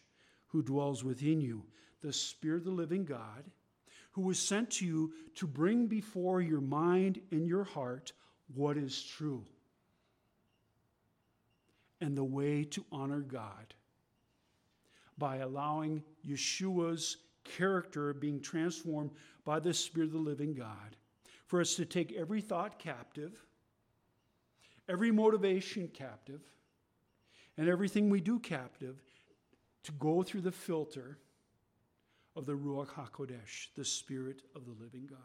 [0.49, 1.65] who dwells within you,
[2.03, 3.45] the Spirit of the living God,
[4.17, 8.15] who was sent to you to bring before your mind and your heart
[8.55, 9.45] what is true
[12.01, 13.75] and the way to honor God
[15.19, 19.11] by allowing Yeshua's character being transformed
[19.45, 20.97] by the Spirit of the living God
[21.45, 23.45] for us to take every thought captive,
[24.89, 26.41] every motivation captive,
[27.59, 28.97] and everything we do captive
[29.83, 31.19] to go through the filter
[32.37, 35.19] of the Ruach HaKodesh, the Spirit of the living God.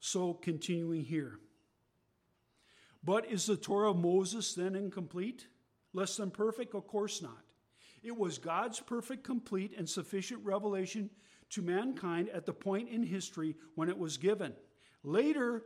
[0.00, 1.38] So, continuing here.
[3.02, 5.46] But is the Torah of Moses then incomplete?
[5.92, 6.74] Less than perfect?
[6.74, 7.44] Of course not.
[8.02, 11.10] It was God's perfect, complete, and sufficient revelation
[11.50, 14.54] to mankind at the point in history when it was given.
[15.02, 15.64] Later,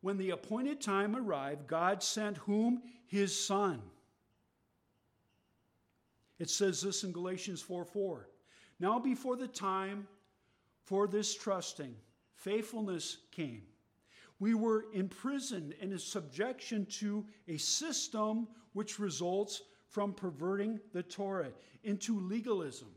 [0.00, 2.82] when the appointed time arrived, God sent whom?
[3.06, 3.82] His Son.
[6.38, 8.28] It says this in Galatians 4 4.
[8.80, 10.08] Now, before the time
[10.84, 11.94] for this trusting,
[12.34, 13.62] faithfulness came.
[14.40, 21.52] We were imprisoned in a subjection to a system which results from perverting the Torah
[21.84, 22.88] into legalism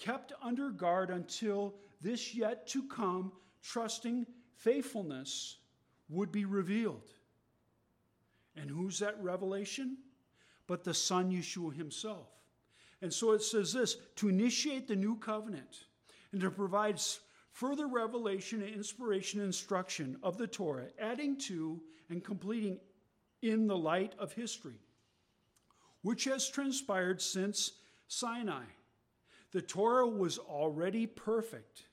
[0.00, 3.30] kept under guard until this yet to come
[3.62, 4.26] trusting
[4.56, 5.58] faithfulness
[6.08, 7.12] would be revealed.
[8.56, 9.98] And who's that revelation?
[10.70, 12.28] But the Son Yeshua himself.
[13.02, 15.86] And so it says this to initiate the new covenant
[16.30, 17.00] and to provide
[17.50, 22.78] further revelation inspiration instruction of the Torah, adding to and completing
[23.42, 24.78] in the light of history,
[26.02, 27.72] which has transpired since
[28.06, 28.62] Sinai
[29.50, 31.86] the Torah was already perfect.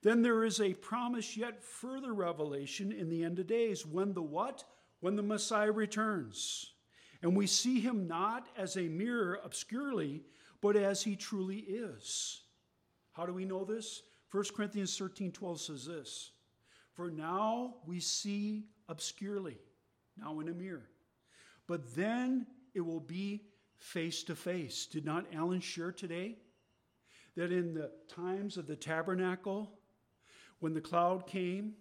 [0.00, 4.22] Then there is a promise yet further revelation in the end of days when the
[4.22, 4.64] what?
[5.00, 6.72] When the Messiah returns.
[7.22, 10.22] And we see him not as a mirror obscurely,
[10.60, 12.42] but as he truly is.
[13.12, 14.02] How do we know this?
[14.30, 16.30] 1 Corinthians 13 12 says this
[16.92, 19.58] For now we see obscurely,
[20.16, 20.88] now in a mirror,
[21.66, 23.42] but then it will be
[23.78, 24.86] face to face.
[24.86, 26.36] Did not Alan share today?
[27.38, 29.70] that in the times of the tabernacle,
[30.58, 31.72] when the cloud came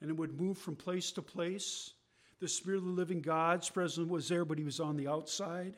[0.00, 1.94] and it would move from place to place,
[2.40, 5.74] the Spirit of the living God's presence was there, but he was on the outside.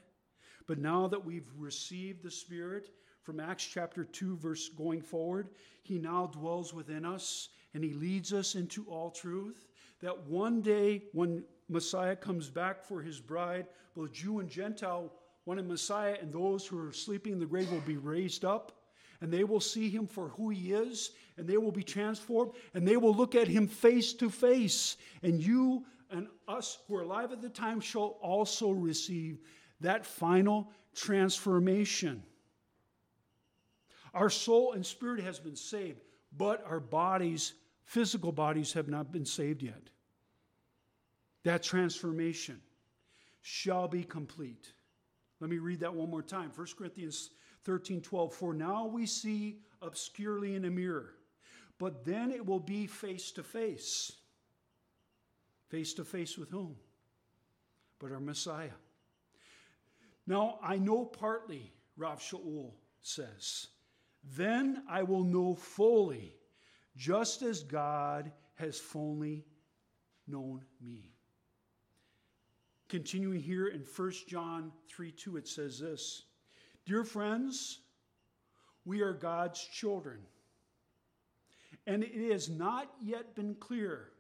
[0.67, 2.91] But now that we've received the Spirit
[3.23, 5.49] from Acts chapter 2, verse going forward,
[5.83, 9.67] He now dwells within us and He leads us into all truth.
[10.01, 15.13] That one day when Messiah comes back for His bride, both Jew and Gentile,
[15.45, 18.81] one in Messiah and those who are sleeping in the grave will be raised up
[19.21, 22.87] and they will see him for who he is, and they will be transformed, and
[22.87, 24.97] they will look at him face to face.
[25.23, 29.39] And you and us who are alive at the time shall also receive
[29.81, 32.23] that final transformation.
[34.13, 36.01] Our soul and spirit has been saved,
[36.37, 37.55] but our bodies,
[37.85, 39.91] physical bodies, have not been saved yet.
[41.45, 42.61] That transformation
[43.43, 44.73] shall be complete.
[45.41, 46.51] Let me read that one more time.
[46.55, 47.31] 1 Corinthians
[47.65, 48.35] 13 12.
[48.35, 51.15] For now we see obscurely in a mirror,
[51.79, 54.13] but then it will be face to face.
[55.71, 56.75] Face to face with whom?
[58.01, 58.71] But our Messiah.
[60.27, 63.69] Now I know partly, Rav Shaul says,
[64.37, 66.35] then I will know fully,
[66.97, 69.47] just as God has fully
[70.27, 71.13] known me.
[72.89, 76.25] Continuing here in 1 John 3 2, it says this
[76.85, 77.81] Dear friends,
[78.85, 80.19] we are God's children.
[81.87, 84.11] And it has not yet been clear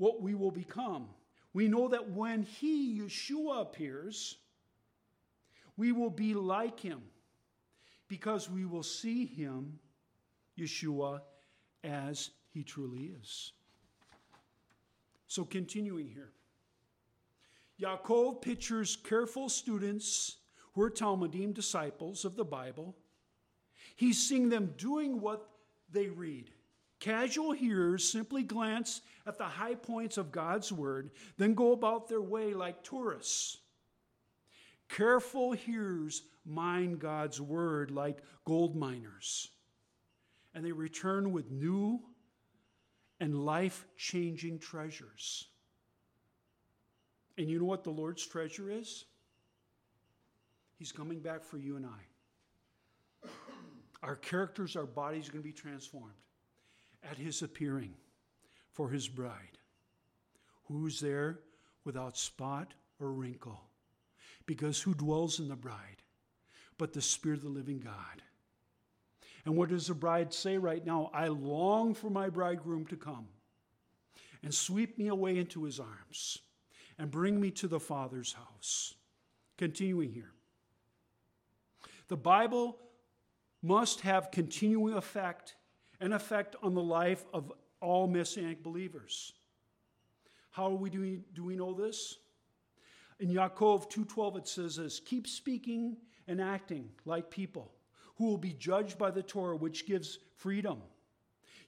[0.00, 1.06] what we will become.
[1.52, 4.38] We know that when He, Yeshua, appears,
[5.76, 7.02] we will be like Him
[8.08, 9.78] because we will see Him,
[10.58, 11.20] Yeshua,
[11.84, 13.52] as He truly is.
[15.28, 16.32] So, continuing here,
[17.78, 20.38] Yaakov pictures careful students
[20.72, 22.96] who are talmidim disciples of the Bible.
[23.96, 25.46] He's seeing them doing what
[25.92, 26.50] they read.
[27.00, 32.20] Casual hearers simply glance at the high points of God's word, then go about their
[32.20, 33.56] way like tourists.
[34.88, 39.48] Careful hearers mine God's word like gold miners,
[40.54, 42.00] and they return with new
[43.18, 45.46] and life changing treasures.
[47.38, 49.06] And you know what the Lord's treasure is?
[50.78, 53.28] He's coming back for you and I.
[54.02, 56.14] Our characters, our bodies are going to be transformed
[57.08, 57.94] at his appearing
[58.72, 59.58] for his bride.
[60.68, 61.40] Who's there
[61.84, 63.60] without spot or wrinkle?
[64.46, 66.02] Because who dwells in the bride
[66.78, 68.22] but the Spirit of the living God?
[69.44, 71.10] And what does the bride say right now?
[71.14, 73.28] I long for my bridegroom to come
[74.42, 76.38] and sweep me away into his arms
[76.98, 78.94] and bring me to the Father's house.
[79.56, 80.32] Continuing here.
[82.08, 82.78] The Bible
[83.62, 85.54] must have continuing effect
[86.00, 89.32] and effect on the life of all messianic believers.
[90.50, 92.16] How do, we, do we know this?
[93.20, 95.96] In Yaakov 2:12 it says this, keep speaking
[96.26, 97.72] and acting like people
[98.16, 100.82] who will be judged by the Torah which gives freedom.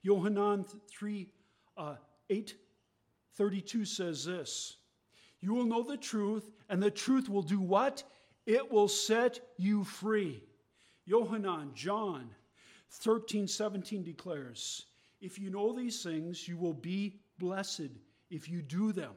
[0.02, 1.28] Yohanan 3
[1.76, 1.96] uh,
[2.28, 2.56] 8
[3.34, 4.76] 32 says this,
[5.40, 8.02] you will know the truth and the truth will do what?
[8.46, 10.42] It will set you free.
[11.04, 12.30] Yohanan, John
[12.92, 14.84] 13, 17 declares,
[15.20, 17.90] If you know these things, you will be blessed
[18.30, 19.12] if you do them.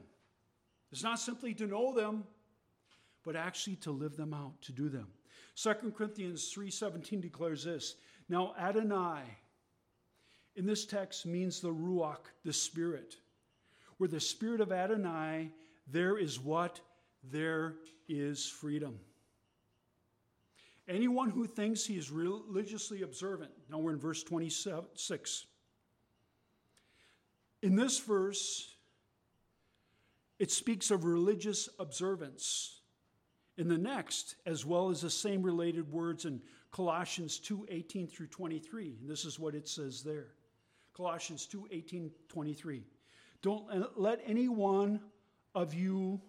[0.91, 2.23] It's not simply to know them,
[3.23, 5.07] but actually to live them out, to do them.
[5.55, 7.95] 2 Corinthians 3:17 declares this.
[8.29, 9.23] Now Adonai
[10.55, 13.17] in this text means the ruach, the spirit.
[13.97, 15.51] Where the spirit of Adonai,
[15.87, 16.79] there is what?
[17.23, 17.75] There
[18.07, 18.99] is freedom.
[20.87, 23.51] Anyone who thinks he is religiously observant.
[23.69, 25.45] Now we're in verse 26.
[27.63, 28.75] In this verse,
[30.37, 32.81] it speaks of religious observance.
[33.57, 38.27] In the next, as well as the same related words in Colossians 2 18 through
[38.27, 38.97] 23.
[38.99, 40.33] And this is what it says there
[40.93, 42.83] Colossians 2 18, 23.
[43.41, 44.99] Don't let any one
[45.55, 46.21] of you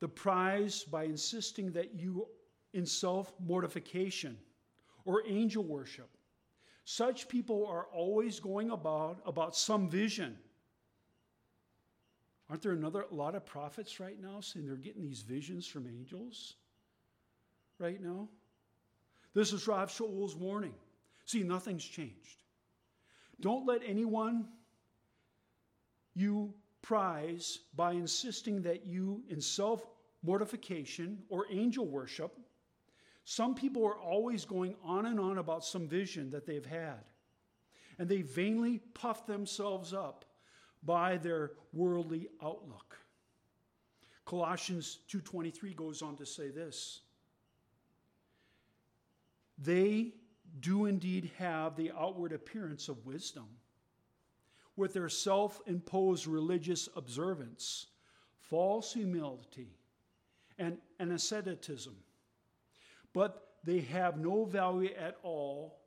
[0.00, 2.28] the prize by insisting that you
[2.72, 4.36] in self mortification
[5.04, 6.08] or angel worship.
[6.84, 10.36] Such people are always going about about some vision.
[12.48, 15.86] Aren't there another a lot of prophets right now saying they're getting these visions from
[15.86, 16.54] angels
[17.78, 18.28] right now?
[19.34, 20.74] This is Rav Shaul's warning.
[21.26, 22.42] See, nothing's changed.
[23.40, 24.48] Don't let anyone
[26.14, 29.86] you prize by insisting that you, in self
[30.22, 32.36] mortification or angel worship,
[33.30, 37.04] some people are always going on and on about some vision that they've had,
[37.98, 40.24] and they vainly puff themselves up
[40.82, 42.96] by their worldly outlook.
[44.24, 47.02] Colossians 2:23 goes on to say this.
[49.58, 50.14] They
[50.60, 53.58] do indeed have the outward appearance of wisdom
[54.74, 57.88] with their self-imposed religious observance,
[58.38, 59.76] false humility,
[60.56, 61.94] and, and asceticism.
[63.18, 65.80] But they have no value at all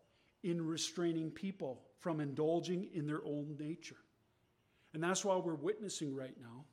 [0.43, 3.95] in restraining people from indulging in their own nature.
[4.93, 6.65] And that's why we're witnessing right now.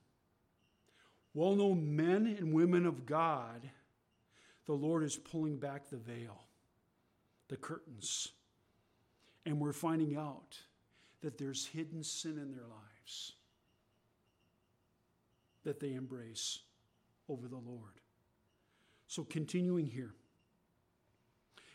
[1.33, 3.71] Well known men and women of God,
[4.67, 6.43] the Lord is pulling back the veil,
[7.47, 8.33] the curtains.
[9.47, 10.59] And we're finding out
[11.21, 13.35] that there's hidden sin in their lives
[15.63, 16.59] that they embrace
[17.29, 18.01] over the Lord.
[19.07, 20.15] So, continuing here.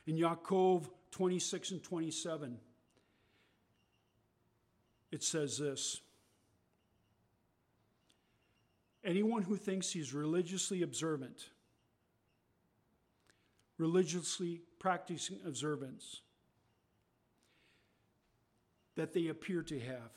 [0.06, 2.58] In Yaakov 26 and 27,
[5.12, 6.02] it says this
[9.04, 11.50] Anyone who thinks he's religiously observant,
[13.78, 16.22] religiously practicing observance,
[18.96, 20.12] that they appear to have,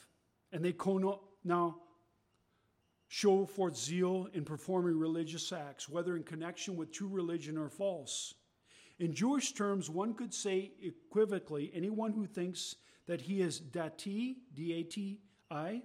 [0.52, 0.74] and they
[1.44, 1.76] now
[3.08, 8.34] show forth zeal in performing religious acts, whether in connection with true religion or false.
[8.98, 12.76] In Jewish terms, one could say equivocally anyone who thinks
[13.06, 15.20] that he is dati, D A T
[15.50, 15.82] I,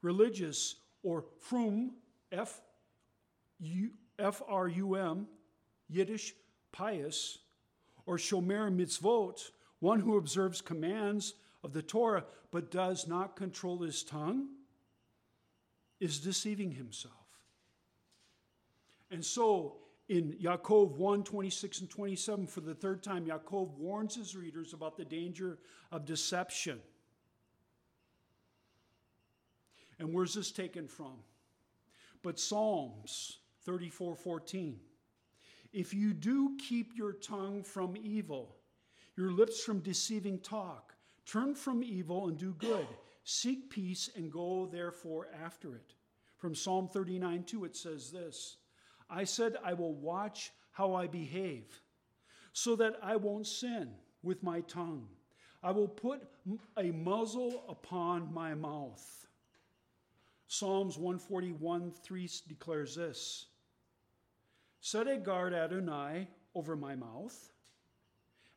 [0.00, 1.92] religious, or frum,
[2.32, 2.62] F
[4.48, 5.26] R U M,
[5.88, 6.34] Yiddish,
[6.72, 7.38] pious,
[8.06, 14.02] or shomer mitzvot, one who observes commands of the Torah but does not control his
[14.02, 14.48] tongue,
[16.00, 17.14] is deceiving himself.
[19.10, 19.81] And so,
[20.12, 24.98] in Yaakov 1 26 and 27, for the third time, Yaakov warns his readers about
[24.98, 25.58] the danger
[25.90, 26.78] of deception.
[29.98, 31.14] And where's this taken from?
[32.22, 34.78] But Psalms 34 14.
[35.72, 38.56] If you do keep your tongue from evil,
[39.16, 40.94] your lips from deceiving talk,
[41.24, 42.86] turn from evil and do good,
[43.24, 45.94] seek peace and go therefore after it.
[46.36, 48.58] From Psalm 39 2, it says this
[49.12, 51.82] I said, I will watch how I behave,
[52.54, 53.90] so that I won't sin
[54.22, 55.06] with my tongue.
[55.62, 56.22] I will put
[56.78, 59.26] a muzzle upon my mouth.
[60.48, 63.46] Psalms 141 3 declares this
[64.80, 67.52] Set a guard, Adonai, over my mouth,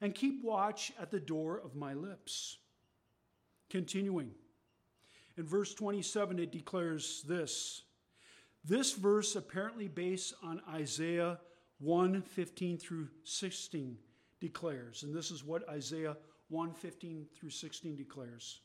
[0.01, 2.57] and keep watch at the door of my lips.
[3.69, 4.31] Continuing.
[5.37, 7.83] In verse 27, it declares this
[8.67, 11.39] this verse, apparently based on Isaiah
[11.79, 13.97] 1 15 through 16,
[14.39, 16.17] declares, and this is what Isaiah
[16.49, 18.61] 1 15 through 16 declares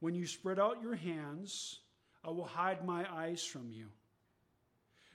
[0.00, 1.80] When you spread out your hands,
[2.24, 3.86] I will hide my eyes from you.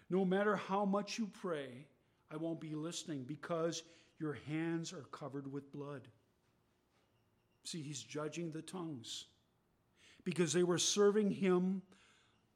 [0.09, 1.87] No matter how much you pray,
[2.31, 3.83] I won't be listening because
[4.19, 6.07] your hands are covered with blood.
[7.63, 9.25] See, he's judging the tongues
[10.23, 11.81] because they were serving him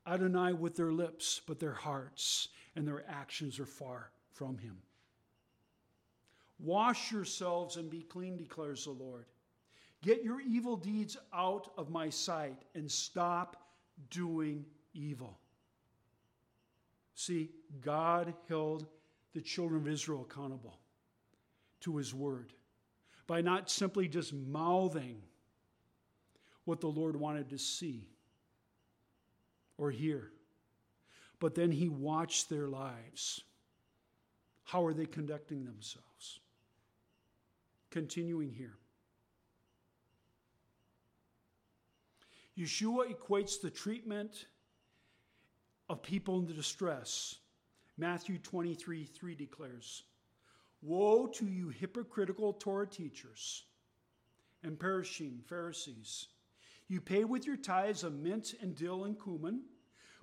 [0.08, 4.78] Adonai with their lips, but their hearts and their actions are far from him.
[6.60, 9.26] Wash yourselves and be clean, declares the Lord.
[10.02, 13.66] Get your evil deeds out of my sight and stop
[14.10, 15.40] doing evil.
[17.16, 17.50] See,
[17.82, 18.86] God held
[19.34, 20.80] the children of Israel accountable
[21.82, 22.54] to his word
[23.28, 25.22] by not simply just mouthing
[26.66, 28.08] what the Lord wanted to see
[29.78, 30.32] or hear.
[31.40, 33.42] But then he watched their lives.
[34.64, 36.40] How are they conducting themselves?
[37.92, 38.78] Continuing here.
[42.58, 44.46] Yeshua equates the treatment
[45.90, 47.36] of people in distress.
[47.98, 50.04] Matthew 23 3 declares,
[50.82, 53.64] Woe to you, hypocritical Torah teachers
[54.64, 56.28] and perishing Pharisees!
[56.88, 59.62] You pay with your tithes of mint and dill and cumin,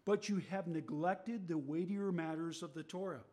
[0.04, 3.24] but you have neglected the weightier matters of the Torah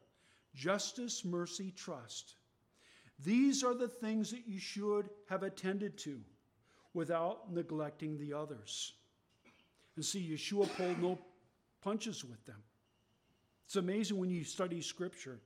[0.55, 2.35] justice, mercy, trust.
[3.23, 6.19] These are the things that you should have attended to
[6.93, 8.93] without neglecting the others.
[9.95, 11.19] And see, Yeshua pulled no
[11.81, 12.61] punches with them.
[13.65, 15.39] It's amazing when you study Scripture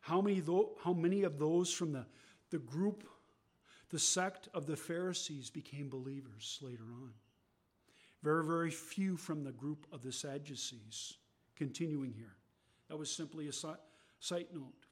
[0.00, 0.42] how many,
[0.82, 2.04] how many of those from the,
[2.50, 3.04] the group,
[3.90, 7.12] the sect of the Pharisees became believers later on.
[8.22, 11.14] Very, very few from the group of the Sadducees.
[11.56, 12.36] Continuing here.
[12.88, 14.86] That was simply a side note.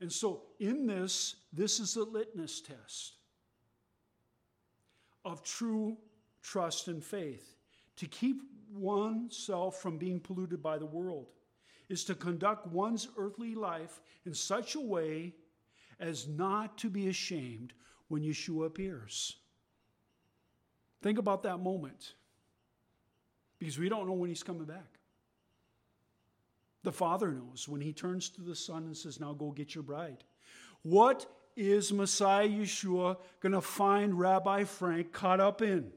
[0.00, 3.14] And so, in this, this is the litmus test
[5.24, 5.96] of true
[6.42, 7.54] trust and faith.
[7.96, 8.42] to keep
[8.72, 11.26] oneself from being polluted by the world
[11.88, 15.34] is to conduct one's earthly life in such a way
[15.98, 17.72] as not to be ashamed
[18.06, 19.36] when Yeshua appears.
[21.02, 22.14] Think about that moment
[23.58, 24.98] because we don't know when he's coming back.
[26.82, 29.84] The Father knows when he turns to the Son and says, Now go get your
[29.84, 30.24] bride.
[30.82, 31.26] What
[31.56, 35.90] is Messiah Yeshua going to find Rabbi Frank caught up in?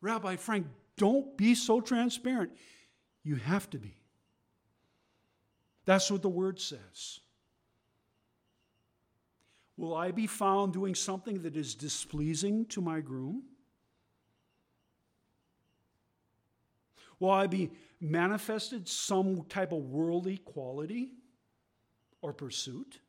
[0.00, 0.66] Rabbi Frank,
[0.96, 2.52] don't be so transparent.
[3.22, 3.96] You have to be.
[5.86, 7.20] That's what the word says.
[9.76, 13.42] Will I be found doing something that is displeasing to my groom?
[17.18, 17.70] Will I be
[18.00, 21.12] manifested some type of worldly quality
[22.22, 23.00] or pursuit?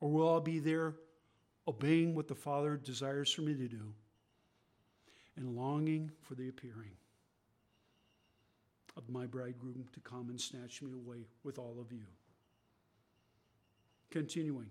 [0.00, 0.94] Or will I be there
[1.68, 3.92] obeying what the Father desires for me to do
[5.36, 6.96] and longing for the appearing
[8.96, 12.06] of my bridegroom to come and snatch me away with all of you?
[14.10, 14.70] Continuing.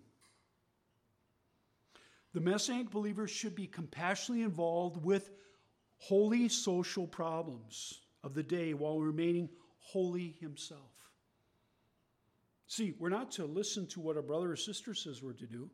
[2.34, 5.32] The Messianic believer should be compassionately involved with
[5.98, 9.50] holy social problems of the day while remaining
[9.80, 10.82] holy himself.
[12.68, 15.70] See, we're not to listen to what a brother or sister says we're to do.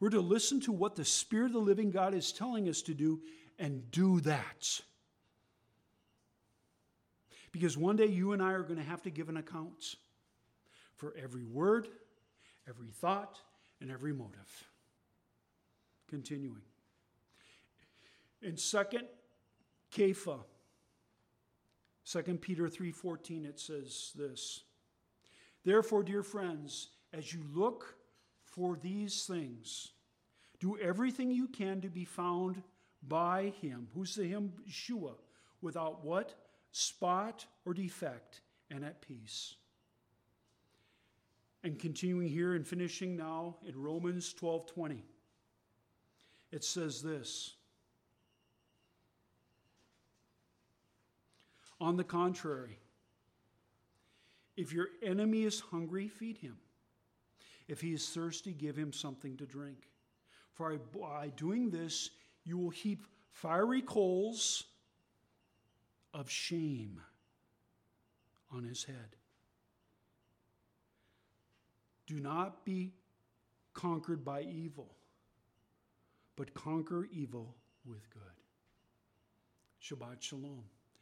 [0.00, 2.94] We're to listen to what the Spirit of the living God is telling us to
[2.94, 3.20] do
[3.58, 4.80] and do that.
[7.52, 9.94] Because one day you and I are going to have to give an account
[10.96, 11.86] for every word,
[12.68, 13.38] every thought,
[13.80, 14.71] and every motive.
[16.12, 16.60] Continuing.
[18.42, 18.84] In 2
[19.90, 20.44] Kepha,
[22.04, 24.64] 2 Peter 3:14 it says this.
[25.64, 27.96] Therefore, dear friends, as you look
[28.44, 29.92] for these things,
[30.60, 32.62] do everything you can to be found
[33.08, 33.88] by him.
[33.94, 34.52] Who's the him?
[34.68, 35.14] Yeshua.
[35.62, 36.34] Without what?
[36.72, 39.56] Spot or defect, and at peace.
[41.64, 45.04] And continuing here and finishing now in Romans 12:20.
[46.52, 47.54] It says this.
[51.80, 52.78] On the contrary,
[54.56, 56.58] if your enemy is hungry, feed him.
[57.66, 59.88] If he is thirsty, give him something to drink.
[60.52, 62.10] For by doing this,
[62.44, 64.64] you will heap fiery coals
[66.12, 67.00] of shame
[68.52, 69.16] on his head.
[72.06, 72.92] Do not be
[73.72, 74.94] conquered by evil,
[76.36, 78.22] but conquer evil with good.
[79.80, 80.64] Shabbat Shalom.